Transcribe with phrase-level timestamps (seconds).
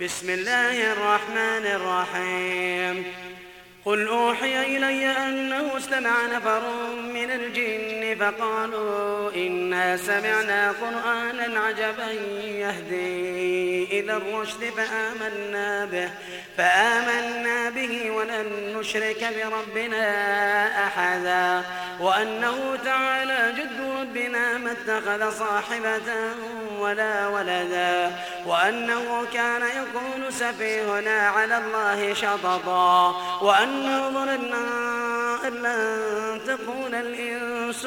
[0.00, 3.04] بسم الله الرحمن الرحيم.
[3.84, 6.62] قل أوحي إلي أنه استمع نفر
[7.14, 12.10] من الجن فقالوا إنا سمعنا قرآنا عجبا
[12.42, 16.10] يهدي إلى الرشد فآمنا به
[16.58, 20.06] فآمنا به ولن نشرك بربنا
[20.86, 21.62] أحدا.
[22.00, 26.08] وأنه تعالى جد ربنا ما اتخذ صاحبة
[26.78, 28.12] ولا ولدا.
[28.46, 33.10] وأنه كان يقول سفيهنا على الله شططا.
[33.42, 34.66] وأنه ظننا
[35.48, 37.86] أن لن تكون الإنس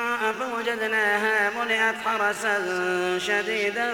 [0.39, 2.55] فوجدناها ملئت حرسا
[3.17, 3.93] شديدا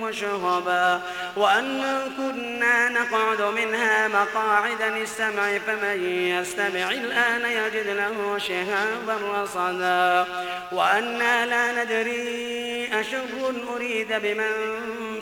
[0.00, 1.00] وشهبا
[1.36, 10.26] وأنا كنا نقعد منها مقاعد للسمع فمن يستمع الآن يجد له شهابا رصدا.
[10.72, 14.52] وأنا لا ندري أشر أريد بمن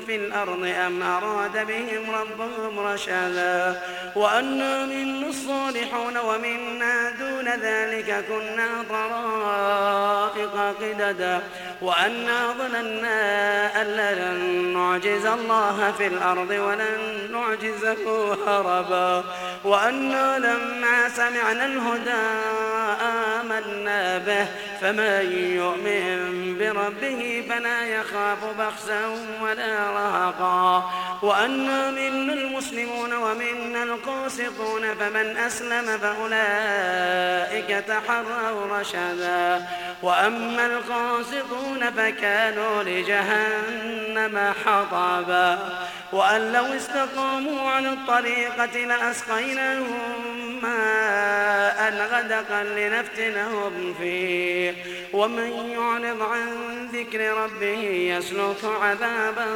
[0.06, 3.82] في الأرض أم أراد بهم ربهم رشدا.
[4.16, 7.10] وأنا منا الصالحون ومنا
[7.52, 11.42] دون ذلك كنا طرائق قددا.
[11.82, 19.24] وأنا ظننا أن لن نعجز الله في الأرض ولن نعجزه هربا
[19.64, 22.22] وأنا لما سمعنا الهدى
[23.02, 24.46] آمنا به
[24.80, 29.06] فمن يؤمن بربه فلا يخاف بخسا
[29.42, 30.90] ولا رهقا
[31.22, 39.66] وأنا منا المسلمون ومنا القاسطون فمن أسلم فأولئك تحروا رشدا
[40.02, 45.58] وأما القاسطون فكانوا لجهنم حطبا.
[46.12, 50.91] وأن لو استقاموا على الطريقة لأسقيناهم ماء
[51.88, 54.74] غدقا لنفتنهم فيه.
[55.12, 56.48] ومن يعرض عن
[56.92, 57.80] ذكر ربه
[58.18, 59.46] يسلك عذابا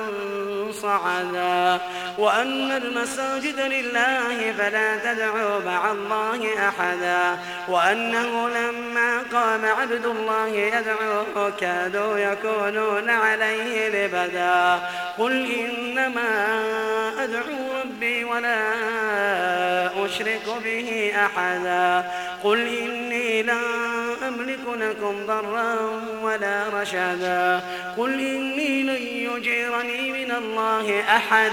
[0.73, 1.81] صعدا.
[2.19, 7.39] وأن المساجد لله فلا تدعوا مع الله أحدا.
[7.69, 14.81] وأنه لما قام عبد الله يدعوه كادوا يكونون عليه لبدا.
[15.19, 16.31] قل إنما
[17.25, 18.59] أدعو ربي ولا
[20.05, 22.11] أشرك به أحدا.
[22.45, 23.61] قل إني لا
[24.29, 25.77] أملك لكم ضرا
[26.23, 27.61] ولا رشدا.
[27.97, 31.53] قل إني لن يجيرني من الله أحد.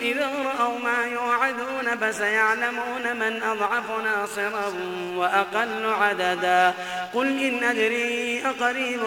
[0.00, 4.72] إذا رأوا ما يوعدون فسيعلمون من أضعف ناصرا
[5.16, 6.74] وأقل عددا.
[7.14, 9.00] قل إن أدري أقريب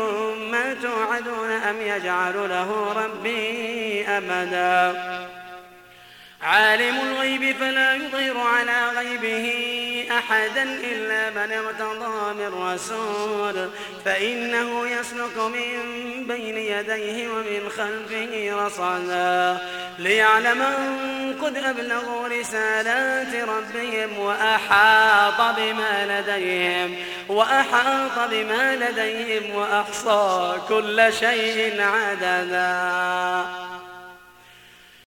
[0.52, 4.97] ما توعدون أم يجعل له ربي أمدا
[6.42, 9.53] عالم الغيب فلا يظهر على غيبه
[10.12, 13.70] أحدا إلا من ارتضى من رسول.
[14.06, 15.74] فإنه يسلك من
[16.28, 19.58] بين يديه ومن خلفه رصدا.
[20.00, 26.96] ليعلم أن قد أبلغوا رسالات ربهم وأحاط بما لديهم
[27.30, 33.66] وأحاط بما لديهم وأحصى كل شيء عددا.